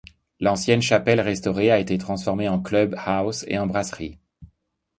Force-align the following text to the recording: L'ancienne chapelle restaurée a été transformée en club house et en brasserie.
L'ancienne 0.39 0.81
chapelle 0.81 1.21
restaurée 1.21 1.69
a 1.69 1.77
été 1.77 1.95
transformée 1.99 2.49
en 2.49 2.59
club 2.59 2.95
house 2.97 3.45
et 3.47 3.59
en 3.59 3.67
brasserie. 3.67 4.17